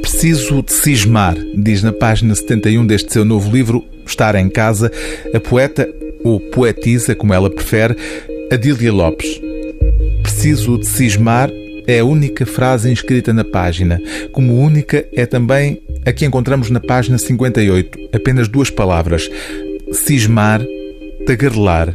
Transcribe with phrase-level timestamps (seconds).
[0.00, 4.90] Preciso de cismar, diz na página 71 deste seu novo livro, Estar em Casa,
[5.34, 5.86] a poeta,
[6.24, 7.94] ou poetisa, como ela prefere,
[8.50, 9.38] Adília Lopes.
[10.22, 11.50] Preciso de cismar
[11.86, 14.00] é a única frase inscrita na página.
[14.32, 19.30] Como única é também a que encontramos na página 58, apenas duas palavras:
[19.92, 20.64] cismar,
[21.26, 21.94] tagarelar.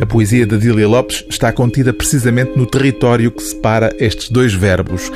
[0.00, 5.10] A poesia de Adília Lopes está contida precisamente no território que separa estes dois verbos.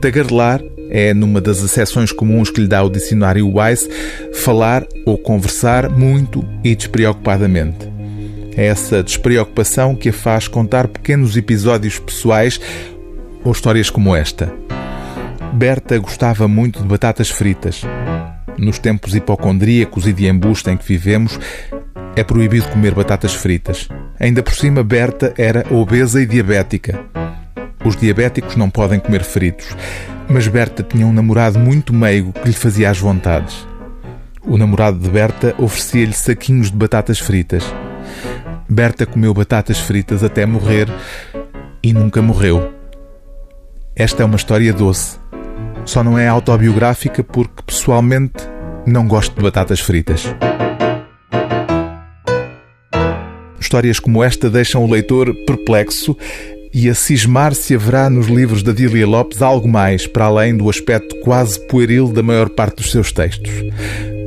[0.00, 0.60] Tagarelar
[0.90, 3.88] é, numa das acessões comuns que lhe dá o dicionário Wise,
[4.32, 7.88] falar ou conversar muito e despreocupadamente.
[8.56, 12.60] É essa despreocupação que a faz contar pequenos episódios pessoais
[13.44, 14.52] ou histórias como esta.
[15.52, 17.82] Berta gostava muito de batatas fritas.
[18.56, 21.38] Nos tempos hipocondríacos e de embuste em que vivemos,
[22.14, 23.88] é proibido comer batatas fritas.
[24.18, 27.00] Ainda por cima, Berta era obesa e diabética.
[27.84, 29.76] Os diabéticos não podem comer fritos,
[30.28, 33.66] mas Berta tinha um namorado muito meigo que lhe fazia as vontades.
[34.42, 37.64] O namorado de Berta oferecia-lhe saquinhos de batatas fritas.
[38.68, 40.88] Berta comeu batatas fritas até morrer
[41.82, 42.72] e nunca morreu.
[43.94, 45.18] Esta é uma história doce.
[45.84, 48.48] Só não é autobiográfica porque, pessoalmente,
[48.86, 50.34] não gosto de batatas fritas.
[53.64, 56.14] Histórias como esta deixam o leitor perplexo
[56.70, 60.68] e a cismar se haverá nos livros da Dília Lopes algo mais, para além do
[60.68, 63.50] aspecto quase pueril da maior parte dos seus textos.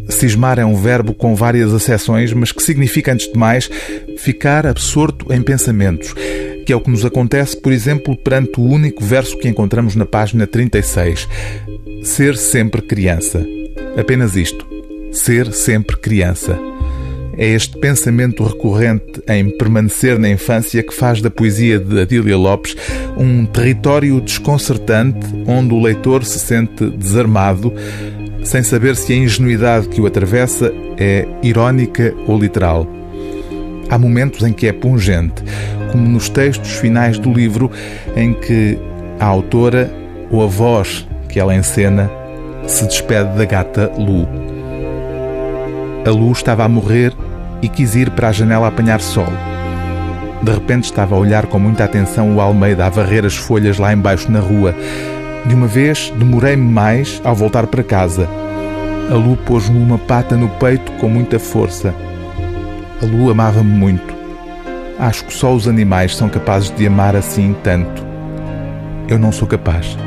[0.09, 3.69] Cismar é um verbo com várias acessões, mas que significa, antes de mais,
[4.17, 6.15] ficar absorto em pensamentos,
[6.65, 10.05] que é o que nos acontece, por exemplo, perante o único verso que encontramos na
[10.07, 11.29] página 36.
[12.01, 13.45] Ser sempre criança.
[13.95, 14.65] Apenas isto.
[15.11, 16.57] Ser sempre criança.
[17.37, 22.75] É este pensamento recorrente em permanecer na infância que faz da poesia de Adília Lopes
[23.15, 27.71] um território desconcertante onde o leitor se sente desarmado,
[28.43, 32.87] sem saber se a ingenuidade que o atravessa é irónica ou literal.
[33.87, 35.43] Há momentos em que é pungente,
[35.91, 37.69] como nos textos finais do livro,
[38.15, 38.79] em que
[39.19, 39.93] a autora,
[40.31, 42.09] ou a voz que ela encena,
[42.65, 44.27] se despede da gata Lu.
[46.03, 47.13] A Lu estava a morrer
[47.61, 49.27] e quis ir para a janela apanhar sol.
[50.41, 53.91] De repente estava a olhar com muita atenção o Almeida a varrer as folhas lá
[53.91, 54.75] embaixo na rua.
[55.45, 58.27] De uma vez demorei-me mais ao voltar para casa.
[59.09, 61.93] A Lu pôs-me uma pata no peito com muita força.
[63.01, 64.15] A Lu amava-me muito.
[64.99, 68.05] Acho que só os animais são capazes de amar assim tanto.
[69.07, 69.97] Eu não sou capaz.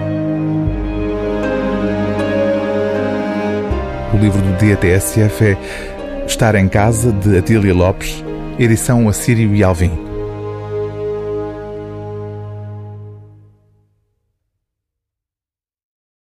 [4.13, 5.57] O livro do dia TSF é
[6.31, 8.25] Estar em Casa, de Atília Lopes,
[8.57, 10.10] edição Assírio e Alvim.